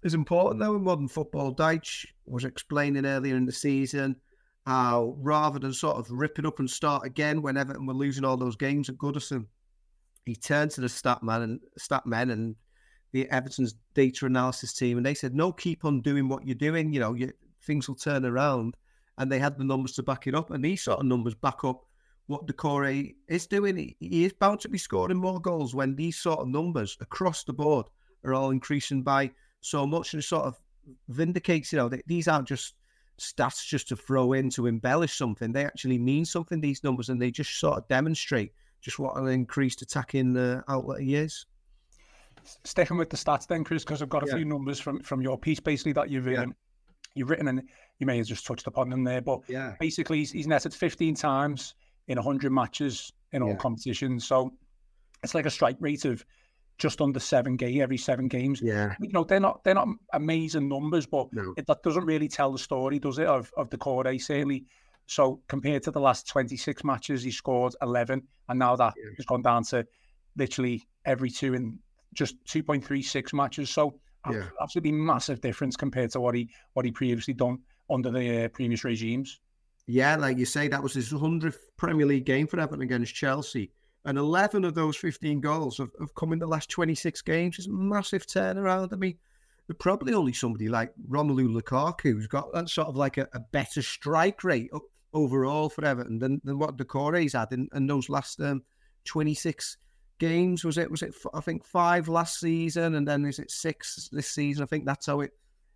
[0.03, 1.55] is important though in modern football.
[1.55, 4.15] Dyche was explaining earlier in the season
[4.67, 8.25] how rather than sort of rip it up and start again when Everton were losing
[8.25, 9.45] all those games at Goodison,
[10.25, 12.53] he turned to the stat man and stat men and
[13.13, 16.91] the Everton's data analysis team, and they said, "No, keep on doing what you're doing.
[16.91, 17.31] You know, you,
[17.63, 18.75] things will turn around."
[19.17, 21.63] And they had the numbers to back it up, and these sort of numbers back
[21.63, 21.85] up
[22.25, 23.77] what Doucouré is doing.
[23.77, 27.45] He, he is bound to be scoring more goals when these sort of numbers across
[27.45, 27.85] the board
[28.25, 30.59] are all increasing by so much, and it sort of
[31.07, 32.73] vindicates, you know, that these aren't just
[33.19, 35.51] stats just to throw in to embellish something.
[35.51, 39.27] They actually mean something, these numbers, and they just sort of demonstrate just what an
[39.27, 41.45] increased attacking uh, outlet he is.
[42.63, 44.35] Sticking with the stats then, Chris, because I've got a yeah.
[44.35, 46.49] few numbers from, from your piece basically that you've written.
[46.49, 47.09] Yeah.
[47.15, 47.63] you've written and
[47.99, 51.15] you may have just touched upon them there, but yeah, basically he's, he's netted 15
[51.15, 51.73] times
[52.07, 54.25] in 100 matches in all competitions.
[54.25, 54.53] So
[55.23, 56.23] it's like a strike rate of
[56.77, 58.61] just under seven game every seven games.
[58.61, 62.27] yeah, You know, they're not they're not amazing numbers, but no, it, that doesn't really
[62.27, 64.65] tell the story, does it, of of Doucouré certainly.
[65.07, 69.11] So compared to the last 26 matches, he scored 11, and now that Yeah.
[69.15, 69.87] has gone down to
[70.35, 71.79] literally every two in
[72.13, 73.69] just 2.36 matches.
[73.69, 74.49] So Yeah.
[74.61, 77.59] absolutely massive difference compared to what he what he previously done
[77.89, 79.39] under the uh, previous regimes.
[79.87, 80.15] yeah.
[80.17, 83.71] Like you say, that was his hundredth Premier League game for Everton against Chelsea,
[84.07, 87.59] and eleven of those fifteen goals have, have come in the last twenty six games.
[87.59, 88.91] It's a massive turnaround.
[88.91, 89.17] I mean,
[89.75, 93.81] probably only somebody like Romelu Lukaku who's got that sort of like a, a better
[93.81, 94.71] strike rate
[95.13, 98.63] overall for Everton than, than what Doucouré's had in, in those last um,
[99.05, 99.77] 26
[100.19, 100.63] games.
[100.63, 100.89] Was it?
[100.89, 101.13] Was it?
[101.33, 104.63] I think five last season, and then is it six this season?
[104.63, 105.31] I think that's how it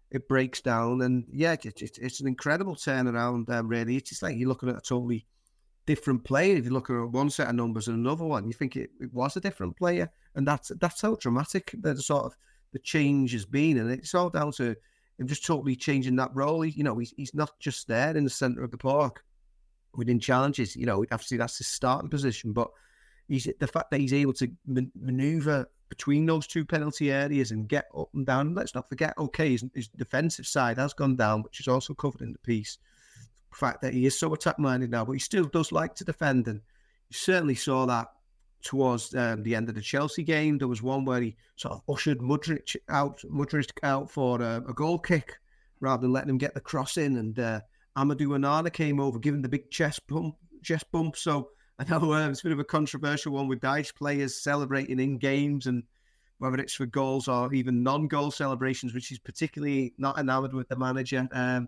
[0.10, 1.02] it breaks down.
[1.02, 3.50] And yeah, it, it, it's an incredible turnaround.
[3.50, 5.26] Um, really, it's just like you're looking at a totally
[5.86, 6.56] different player.
[6.56, 9.14] If you look at one set of numbers and another one, you think it, it
[9.14, 12.38] was a different player, and that's that's how dramatic the sort of
[12.74, 14.76] the change has been, and it's all down to
[15.18, 16.62] him just totally changing that role.
[16.62, 19.24] He, you know, he's he's not just there in the centre of the park
[19.96, 20.76] within challenges.
[20.76, 22.70] You know, obviously that's his starting position, but
[23.28, 27.68] he's the fact that he's able to man- maneuver between those two penalty areas and
[27.68, 28.56] get up and down.
[28.56, 32.22] Let's not forget, okay, his, his defensive side has gone down, which is also covered
[32.22, 32.78] in the piece.
[33.54, 36.48] Fact that he is so attack minded now, but he still does like to defend,
[36.48, 36.62] and
[37.10, 38.08] you certainly saw that
[38.64, 40.58] towards um, the end of the Chelsea game.
[40.58, 44.74] There was one where he sort of ushered Mudryk out, Mudryk out for uh, a
[44.74, 45.34] goal kick
[45.80, 47.60] rather than letting him get the cross in, and uh,
[47.98, 51.18] Amadou Onana came over, giving the big chest bump, chest bump.
[51.18, 55.00] So I know uh, it's a bit of a controversial one with Dyche players celebrating
[55.00, 55.84] in games and
[56.38, 60.76] whether it's for goals or even non-goal celebrations, which he's particularly not enamoured with the
[60.76, 61.28] manager.
[61.32, 61.68] Um,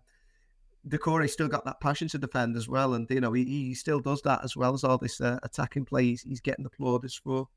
[0.87, 3.99] Doucouré still got that passion to defend as well, and you know he, he still
[3.99, 6.03] does that as well as all this uh, attacking play.
[6.03, 7.47] He's, he's getting applauded for.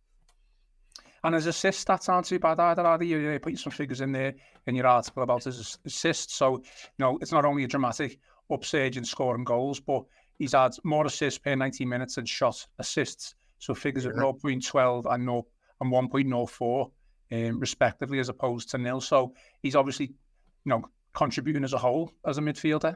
[1.24, 2.86] And his assist stats aren't too bad either.
[2.86, 3.06] Are they?
[3.06, 4.34] You you putting some figures in there
[4.66, 6.34] in your article about his assists.
[6.34, 6.62] So, you
[7.00, 10.04] know, it's not only a dramatic upsurge in scoring goals, but
[10.38, 13.34] he's had more assists per 90 minutes and shot assists.
[13.58, 15.46] So figures of 0.12 and, 0,
[15.80, 16.90] and 1.04,
[17.32, 19.00] um, respectively, as opposed to nil.
[19.00, 20.84] So he's obviously, you know,
[21.14, 22.94] contributing as a whole as a midfielder.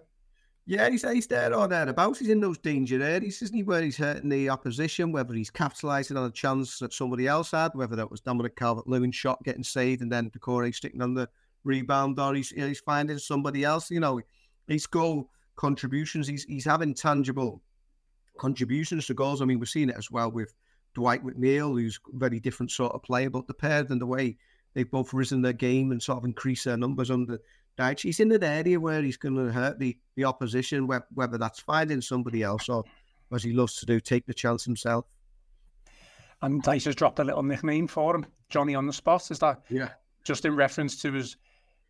[0.66, 2.20] Yeah, he's, he's there or thereabouts.
[2.20, 3.62] He's in those danger areas, isn't he?
[3.62, 7.72] Where he's hurting the opposition, whether he's capitalising on a chance that somebody else had,
[7.74, 11.28] whether that was Dominic Calvert-Lewin's shot getting saved and then Doucouré sticking on the
[11.64, 13.90] rebound, or he's, he's finding somebody else.
[13.90, 14.20] You know,
[14.68, 17.60] his goal contributions, he's he's having tangible
[18.38, 19.42] contributions to goals.
[19.42, 20.54] I mean, we've seen it as well with
[20.94, 24.36] Dwight McNeil, who's very different sort of player, but the pair and the way
[24.74, 27.40] they've both risen their game and sort of increased their numbers under
[27.78, 28.02] Dyche.
[28.02, 32.00] He's in an area where he's going to hurt the, the opposition, whether that's finding
[32.00, 32.84] somebody else or,
[33.32, 35.06] as he loves to do, take the chance himself.
[36.42, 39.30] And Dyche has dropped a little nickname for him, Johnny on the spot.
[39.30, 39.90] Is that Yeah.
[40.24, 41.36] just in reference to his,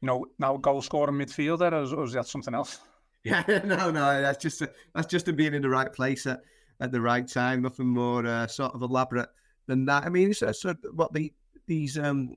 [0.01, 2.81] you know, now goal scoring midfielder, or is, or is that something else?
[3.23, 6.41] Yeah, no, no, that's just a, that's just him being in the right place at,
[6.81, 7.61] at the right time.
[7.61, 9.29] Nothing more uh, sort of elaborate
[9.67, 10.05] than that.
[10.05, 10.65] I mean, it's, it's
[10.95, 11.31] what the
[11.67, 12.35] these um,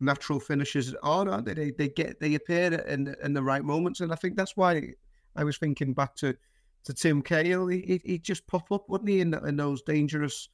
[0.00, 1.54] natural finishers are, aren't they?
[1.54, 4.92] They, they get they appear in in the right moments, and I think that's why
[5.36, 6.34] I was thinking back to
[6.84, 7.66] to Tim Cahill.
[7.68, 10.48] He he just pop up, wouldn't he, in, in those dangerous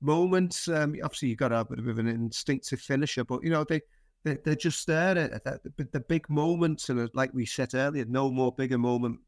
[0.00, 0.68] moments?
[0.68, 3.64] Um, obviously, you've got to have a bit of an instinctive finisher, but you know
[3.64, 3.80] they.
[3.80, 8.04] they- They're just there at the, the big moments, and uh, like we said earlier,
[8.06, 9.20] no more bigger moment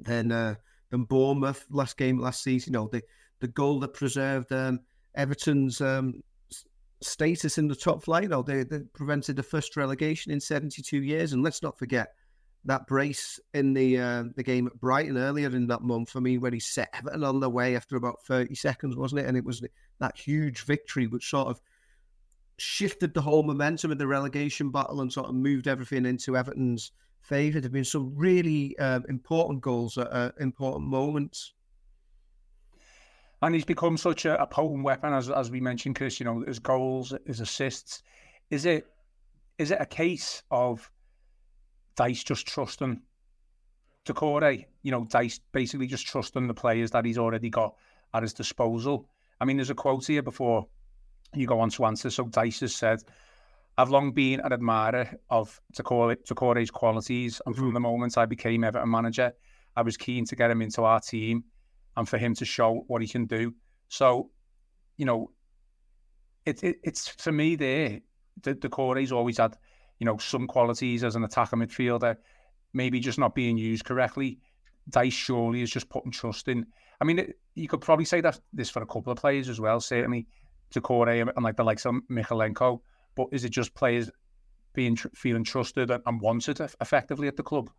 [0.00, 0.54] than uh,
[0.90, 2.72] than Bournemouth last game last season.
[2.72, 3.02] You know, the
[3.40, 4.80] the goal that preserved um,
[5.14, 6.22] Everton's um,
[7.00, 8.28] status in the top flight.
[8.28, 11.32] Know, they, they prevented the first relegation in 72 years.
[11.32, 12.14] And let's not forget
[12.66, 16.16] that brace in the uh, the game at Brighton earlier in that month.
[16.16, 19.26] I mean, when he set Everton on the way after about 30 seconds, wasn't it?
[19.26, 19.62] And it was
[20.00, 21.60] that huge victory which sort of
[22.56, 26.92] shifted the whole momentum of the relegation battle and sort of moved everything into Everton's
[27.20, 27.60] favour.
[27.60, 31.52] There have been some really um, important goals at uh, important moments.
[33.44, 36.18] And he's become such a, a potent weapon, as as we mentioned, Chris.
[36.18, 38.02] You know, his goals, his assists.
[38.48, 38.86] Is it
[39.58, 40.90] is it a case of
[41.94, 43.02] Dyche just trusting
[44.06, 44.64] Doucouré?
[44.82, 47.74] You know, Dyche basically just trusting the players that he's already got
[48.14, 49.10] at his disposal.
[49.42, 50.66] I mean, there's a quote here before
[51.34, 52.08] you go on to answer.
[52.08, 53.00] So Dyche has said,
[53.76, 57.74] I've long been an admirer of Doucouré, Doucouré's qualities, and from mm-hmm.
[57.74, 59.34] the moment I became Everton manager,
[59.76, 61.44] I was keen to get him into our team
[61.96, 63.54] and for him to show what he can do.
[63.88, 64.30] So,
[64.96, 65.30] you know,
[66.44, 68.00] it, it it's for me there.
[68.42, 69.56] The, Doucouré's always had,
[69.98, 72.16] you know, some qualities as an attacker midfielder.
[72.72, 74.38] maybe just not being used correctly.
[74.90, 76.66] Dyche surely is just putting trust in.
[77.00, 79.60] I mean, it, you could probably say that this for a couple of players as
[79.60, 79.80] well.
[79.80, 80.26] Certainly,
[80.74, 82.80] Doucouré and, and like the likes of Mykolenko.
[83.14, 84.10] But is it just players
[84.74, 87.70] being feeling trusted and wanted effectively at the club?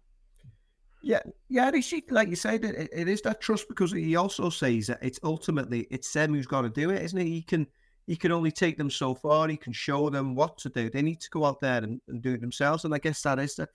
[1.06, 1.70] Yeah, yeah,
[2.10, 5.86] like you said, it, it is that trust because he also says that it's ultimately
[5.92, 7.26] it's them who's got to do it, isn't it?
[7.26, 7.68] He can
[8.08, 9.48] he can only take them so far.
[9.48, 10.90] He can show them what to do.
[10.90, 12.86] They need to go out there and, and do it themselves.
[12.86, 13.70] And I guess that is the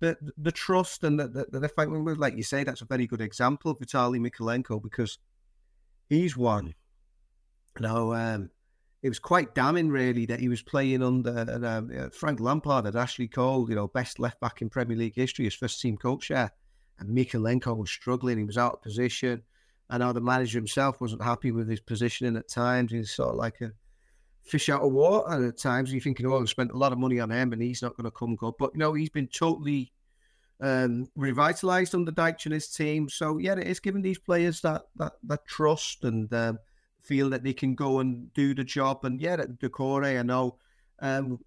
[0.00, 3.20] the, the trust and the, the, the fact, like you say, that's a very good
[3.20, 5.18] example of Vitaly Mykolenko because
[6.08, 6.74] he's one.
[7.78, 8.50] You know, um,
[9.04, 13.28] it was quite damning, really, that he was playing under uh, Frank Lampard had Ashley
[13.28, 16.50] Cole, you know, best left back in Premier League history, his first team coach there.
[16.98, 18.38] And Mykolenko was struggling.
[18.38, 19.42] He was out of position.
[19.90, 22.92] I know the manager himself wasn't happy with his positioning at times.
[22.92, 23.72] He's sort of like a
[24.42, 25.92] fish out of water at times.
[25.92, 28.04] You're thinking, oh, I've spent a lot of money on him and he's not going
[28.04, 28.54] to come good.
[28.58, 29.92] But, you know, he's been totally
[30.60, 33.08] um, revitalised under Dyche and his team.
[33.08, 36.58] So, yeah, it is giving these players that that, that trust and um,
[37.02, 39.04] feel that they can go and do the job.
[39.04, 40.56] And, yeah, Doucouré, I know
[41.00, 41.40] um,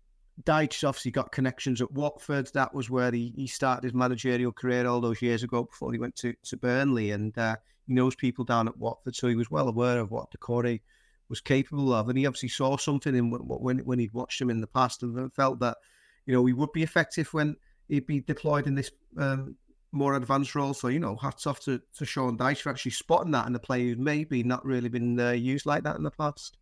[0.44, 2.50] Dyche's obviously got connections at Watford.
[2.54, 6.00] That was where he, he started his managerial career all those years ago before he
[6.00, 7.12] went to, to Burnley.
[7.12, 7.56] And uh,
[7.88, 10.82] he knows people down at Watford, so he was well aware of what Doucouré
[11.30, 12.08] was capable of.
[12.08, 15.34] And he obviously saw something in when, when he'd watched him in the past and
[15.34, 15.78] felt that,
[16.26, 17.56] you know, he would be effective when
[17.88, 19.56] he'd be deployed in this um,
[19.92, 20.74] more advanced role.
[20.74, 23.60] So, you know, hats off to, to Sean Dyche for actually spotting that in a
[23.60, 26.58] player who's maybe not really been uh, used like that in the past.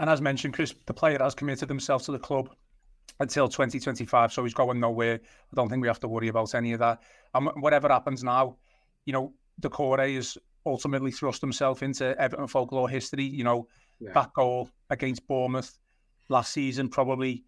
[0.00, 2.48] And as mentioned, Chris, the player has committed himself to the club
[3.20, 5.20] until 2025, so he's going nowhere.
[5.22, 7.02] I don't think we have to worry about any of that.
[7.34, 8.56] And whatever happens now,
[9.04, 13.24] you know, Doucouré has ultimately thrust himself into Everton folklore history.
[13.24, 13.68] You know,
[14.00, 14.12] yeah.
[14.14, 15.78] that goal against Bournemouth
[16.30, 17.44] last season, probably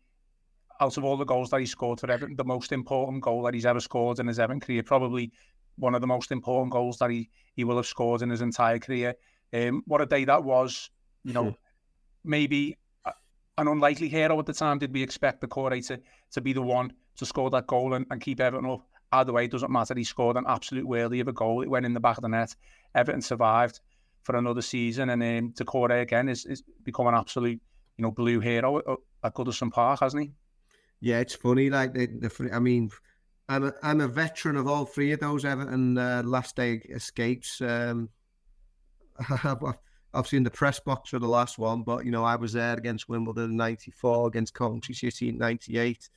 [0.79, 3.55] out of all the goals that he scored for Everton, the most important goal that
[3.55, 5.33] he's ever scored in his Everton career, probably
[5.77, 8.79] one of the most important goals that he, he will have scored in his entire
[8.79, 9.15] career.
[9.55, 10.91] Um, what a day that was,
[11.25, 11.57] you know,
[12.25, 12.77] maybe
[13.59, 14.79] an unlikely hero at the time.
[14.79, 16.01] Did we expect Doucouré to,
[16.33, 18.87] to be the one to score that goal and, and keep Everton up?
[19.13, 19.95] Either way, it doesn't matter.
[19.95, 21.63] He scored an absolute worthy of a goal.
[21.63, 22.55] It went in the back of the net.
[22.95, 23.81] Everton survived
[24.23, 27.61] for another season, and um, Doucouré again is, is become an absolute,
[27.99, 28.85] you know, blue hero at,
[29.25, 30.31] at Goodison Park, hasn't he?
[31.01, 31.69] Yeah, it's funny.
[31.69, 32.91] Like the, the I mean,
[33.49, 37.61] I'm a, I'm a veteran of all three of those Everton uh, last day escapes.
[37.61, 38.09] Um,
[40.15, 42.77] I've seen the press box for the last one, but you know, I was there
[42.77, 46.09] against Wimbledon in '94, against Coventry City in '98.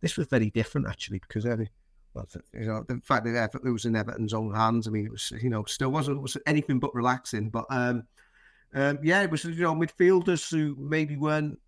[0.00, 3.94] This was very different actually because well, you know, the fact that it was in
[3.94, 4.86] Everton's own hands.
[4.86, 7.50] I mean, it was you know still wasn't was anything but relaxing.
[7.50, 8.04] But um,
[8.74, 11.58] um, yeah, it was you know midfielders who maybe weren't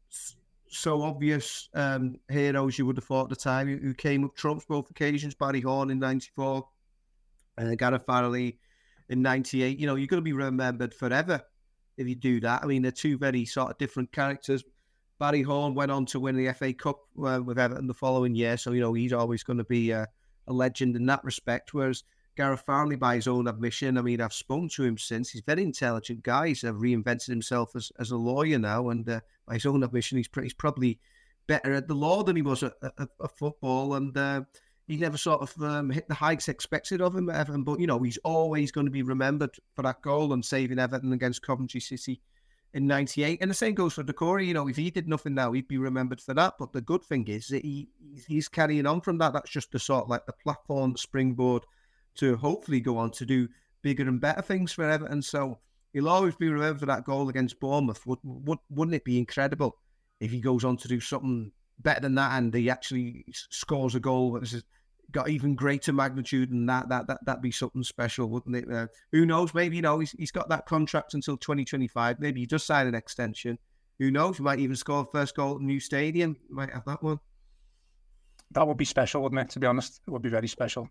[0.71, 4.65] so obvious um, heroes you would have thought at the time who came up trumps
[4.65, 5.35] both occasions.
[5.35, 6.67] Barry Horne in '94,
[7.59, 8.57] uh, Gareth Farrelly
[9.11, 9.79] in '98.
[9.79, 11.43] You know, you're going to be remembered forever
[11.99, 12.63] if you do that.
[12.63, 14.65] I mean, they're two very sort of different characters.
[15.19, 18.57] Barry Horne went on to win the FA Cup uh, with Everton the following year,
[18.57, 20.07] so you know he's always going to be a,
[20.47, 21.75] a legend in that respect.
[21.75, 22.05] Whereas
[22.37, 25.31] Gareth Farrelly, by his own admission, I mean, I've spoken to him since.
[25.31, 26.49] He's a very intelligent guy.
[26.49, 30.19] He's uh, reinvented himself as, as a lawyer now, and uh, by his own admission,
[30.19, 31.01] he's, he's probably
[31.49, 33.95] better at the law than he was at, at, at football.
[33.95, 34.43] And uh,
[34.89, 37.63] he never sort of um, hit the heights expected of him at Everton.
[37.63, 41.13] But, you know, he's always going to be remembered for that goal and saving Everton
[41.13, 42.23] against Coventry City
[42.73, 43.39] in 98.
[43.43, 44.47] And the same goes for Doucouré.
[44.47, 46.55] You know, if he did nothing now, he'd be remembered for that.
[46.59, 47.89] But the good thing is that he
[48.27, 49.35] he's carrying on from that.
[49.35, 51.65] That's just the sort of like the platform, springboard
[52.17, 53.47] to hopefully go on to do
[53.83, 55.21] bigger and better things for Everton.
[55.21, 55.59] So
[55.93, 58.07] he'll always be remembered for that goal against Bournemouth.
[58.07, 59.77] Would, would, wouldn't it be incredible
[60.19, 64.01] if he goes on to do something better than that and he actually scores a
[64.01, 64.37] goal
[65.11, 68.71] got even greater magnitude and that that that that'd be something special, wouldn't it?
[68.71, 69.55] Uh, who knows?
[69.55, 72.21] Maybe you know he's, he's got that contract until 2025.
[72.21, 73.59] Maybe he does sign an extension.
[73.99, 74.37] Who knows?
[74.37, 76.37] He might even score the first goal at the new stadium.
[76.49, 77.19] Might have that one.
[78.53, 79.51] That would be special, wouldn't it?
[79.51, 80.89] To be honest, it would be very special.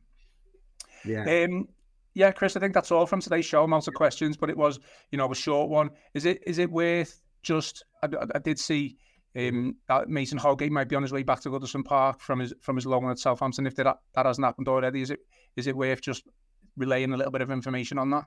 [1.05, 1.45] Yeah.
[1.45, 1.67] Um,
[2.13, 2.55] yeah, Chris.
[2.57, 3.63] I think that's all from today's show.
[3.63, 4.79] Amounts of questions, but it was,
[5.11, 5.91] you know, a short one.
[6.15, 7.85] Is it is it worth just?
[8.03, 8.97] I, I did see
[9.35, 9.75] um,
[10.07, 12.85] Mason Holgate might be on his way back to Goodison Park from his from his
[12.85, 13.67] loan at Southampton.
[13.67, 15.19] If that that hasn't happened already, is it
[15.55, 16.23] is it worth just
[16.75, 18.25] relaying a little bit of information on that?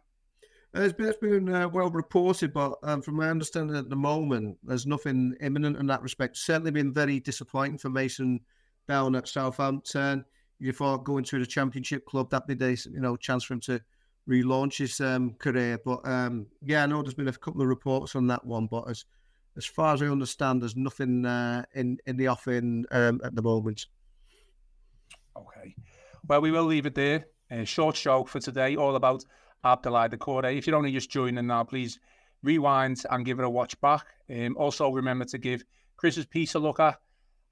[0.73, 4.57] It's been, it's been uh, well reported, but um, from my understanding at the moment,
[4.63, 6.37] there's nothing imminent in that respect.
[6.37, 8.39] Certainly been very disappointing for Mason
[8.87, 10.25] down at Southampton.
[10.61, 13.61] You thought going through the Championship club, that'd be the you know chance for him
[13.63, 13.81] to
[14.29, 15.81] relaunch his um, career.
[15.85, 18.89] But um, yeah, I know there's been a couple of reports on that one, but
[18.89, 19.05] as
[19.61, 23.43] as far as I understand, there's nothing uh, in in the offing um, at the
[23.43, 23.87] moment.
[25.37, 25.75] Okay.
[26.27, 27.27] Well, we will leave it there.
[27.51, 29.23] A short show for today, all about
[29.63, 30.57] Abdoulaye Doucouré.
[30.57, 31.99] If you're only just joining now, please
[32.43, 34.07] rewind and give it a watch back.
[34.35, 35.63] Um, also, remember to give
[35.99, 36.99] Chris's piece a look at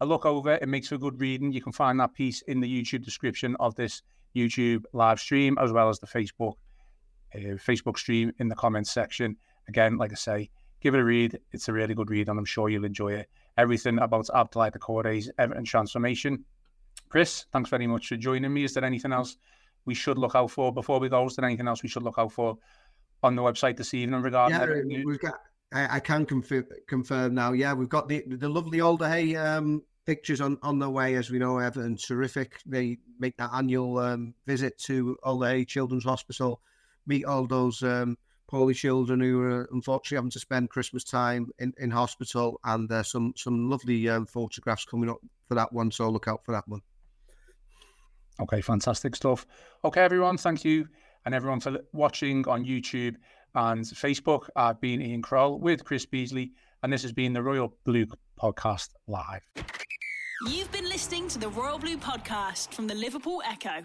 [0.01, 0.55] a look over.
[0.55, 1.53] It makes for good reading.
[1.53, 4.01] You can find that piece in the YouTube description of this
[4.35, 6.55] YouTube live stream, as well as the Facebook
[7.35, 9.37] uh, Facebook stream in the comments section.
[9.69, 10.51] Again, like I say,
[10.81, 11.39] give it a read.
[11.53, 13.29] It's a really good read, and I'm sure you'll enjoy it.
[13.57, 16.45] Everything about Abdoulaye Doucouré's Everton transformation.
[17.09, 18.65] Chris, thanks very much for joining me.
[18.65, 19.37] Is there anything else
[19.85, 21.27] we should look out for before we go?
[21.27, 22.59] Is there anything else we should look out for
[23.23, 24.91] on the website this evening regarding?
[24.91, 25.41] Yeah, we've got.
[25.73, 27.53] I, I can confirm, confirm now.
[27.53, 31.15] Yeah, we've got the the lovely Alder Hey um, pictures on on the way.
[31.15, 32.61] As we know, Everton terrific.
[32.65, 36.61] They make that annual um, visit to Alder Hey Children's Hospital,
[37.07, 38.17] meet all those um,
[38.49, 43.09] poorly children who are unfortunately having to spend Christmas time in, in hospital, and there's
[43.13, 45.91] some some lovely um, photographs coming up for that one.
[45.91, 46.81] So look out for that one.
[48.41, 49.47] Okay, fantastic stuff.
[49.85, 50.89] Okay, everyone, thank you,
[51.25, 53.17] and everyone for watching on YouTube
[53.55, 54.49] and Facebook.
[54.57, 58.07] I've been Ian Croll with Chris Beesley, and this has been the Royal Blue
[58.41, 59.43] Podcast Live.
[60.47, 63.85] You've been listening to the Royal Blue Podcast from the Liverpool Echo.